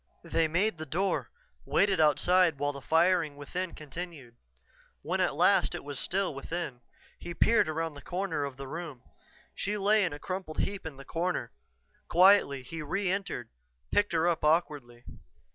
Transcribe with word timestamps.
They 0.23 0.47
made 0.47 0.79
the 0.79 0.87
door, 0.87 1.29
waited 1.63 1.99
outside 1.99 2.57
while 2.57 2.71
the 2.73 2.81
firing 2.81 3.35
within 3.35 3.75
continued. 3.75 4.35
When 5.03 5.21
at 5.21 5.35
last 5.35 5.75
it 5.75 5.83
was 5.83 5.99
still 5.99 6.33
within, 6.33 6.81
he 7.19 7.35
peered 7.35 7.69
around 7.69 7.93
the 7.93 8.01
corner 8.01 8.43
of 8.43 8.57
the 8.57 8.67
room. 8.67 9.03
She 9.53 9.77
lay 9.77 10.03
in 10.03 10.11
a 10.11 10.17
crumpled 10.17 10.57
heap 10.57 10.87
in 10.87 10.97
the 10.97 11.05
corner; 11.05 11.51
quietly 12.07 12.63
he 12.63 12.81
re 12.81 13.11
entered, 13.11 13.49
picked 13.91 14.13
her 14.13 14.27
up 14.27 14.43
awkwardly. 14.43 15.03